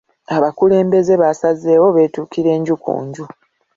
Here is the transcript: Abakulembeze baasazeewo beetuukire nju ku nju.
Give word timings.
Abakulembeze 0.35 1.13
baasazeewo 1.21 1.87
beetuukire 1.95 2.51
nju 2.59 2.75
ku 2.83 2.93
nju. 3.03 3.25